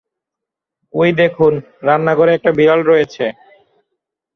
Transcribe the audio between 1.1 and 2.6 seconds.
দেখুন! রান্নাঘরে একটা